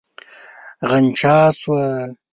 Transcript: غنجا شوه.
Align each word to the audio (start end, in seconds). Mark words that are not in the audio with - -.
غنجا 0.89 1.37
شوه. 1.59 1.83